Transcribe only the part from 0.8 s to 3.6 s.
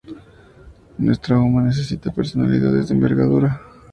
Nuestra umma necesita personalidades de envergadura.